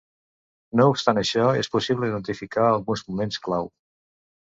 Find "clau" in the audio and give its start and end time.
3.49-3.75